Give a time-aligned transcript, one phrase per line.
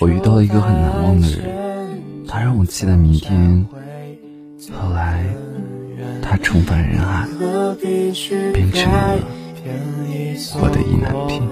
[0.00, 1.48] 我遇到了一个很难忘的人，
[2.26, 3.66] 他让我期待明天。
[4.72, 5.24] 后来，
[6.20, 7.26] 他重返人海，
[8.52, 9.18] 变成了
[10.60, 11.48] 我的意难平。